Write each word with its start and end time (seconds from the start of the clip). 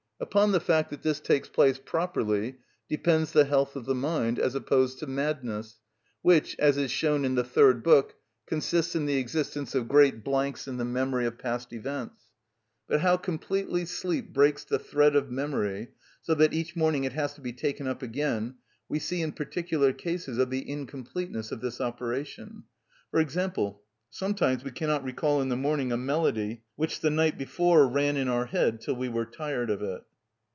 Upon 0.21 0.51
the 0.51 0.59
fact 0.59 0.91
that 0.91 1.01
this 1.01 1.19
takes 1.19 1.49
place 1.49 1.79
properly 1.83 2.57
depends 2.87 3.31
the 3.31 3.45
health 3.45 3.75
of 3.75 3.85
the 3.85 3.95
mind, 3.95 4.37
as 4.37 4.53
opposed 4.53 4.99
to 4.99 5.07
madness, 5.07 5.79
which, 6.21 6.55
as 6.59 6.77
is 6.77 6.91
shown 6.91 7.25
in 7.25 7.33
the 7.33 7.43
third 7.43 7.81
book, 7.81 8.13
consists 8.45 8.95
in 8.95 9.07
the 9.07 9.15
existence 9.17 9.73
of 9.73 9.87
great 9.87 10.23
blanks 10.23 10.67
in 10.67 10.77
the 10.77 10.85
memory 10.85 11.25
of 11.25 11.39
past 11.39 11.73
events. 11.73 12.21
But 12.87 13.01
how 13.01 13.17
completely 13.17 13.83
sleep 13.85 14.31
breaks 14.31 14.63
the 14.63 14.77
thread 14.77 15.15
of 15.15 15.31
memory, 15.31 15.87
so 16.21 16.35
that 16.35 16.53
each 16.53 16.75
morning 16.75 17.03
it 17.03 17.13
has 17.13 17.33
to 17.33 17.41
be 17.41 17.51
taken 17.51 17.87
up 17.87 18.03
again, 18.03 18.57
we 18.87 18.99
see 18.99 19.23
in 19.23 19.31
particular 19.31 19.91
cases 19.91 20.37
of 20.37 20.51
the 20.51 20.69
incompleteness 20.69 21.51
of 21.51 21.61
this 21.61 21.81
operation. 21.81 22.65
For 23.09 23.19
example, 23.19 23.81
sometimes 24.11 24.63
we 24.63 24.69
cannot 24.71 25.03
recall 25.03 25.41
in 25.41 25.49
the 25.49 25.57
morning 25.57 25.91
a 25.91 25.97
melody 25.97 26.61
which 26.75 26.99
the 26.99 27.09
night 27.09 27.39
before 27.39 27.87
ran 27.87 28.17
in 28.17 28.27
our 28.27 28.45
head 28.45 28.81
till 28.81 28.95
we 28.95 29.09
were 29.09 29.25
tired 29.25 29.71
of 29.71 29.81
it. 29.81 30.03